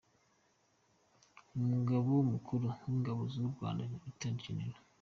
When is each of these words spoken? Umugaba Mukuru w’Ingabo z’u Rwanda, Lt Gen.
Umugaba 1.57 2.11
Mukuru 2.33 2.65
w’Ingabo 2.83 3.21
z’u 3.33 3.45
Rwanda, 3.51 3.83
Lt 4.11 4.21
Gen. 4.41 4.59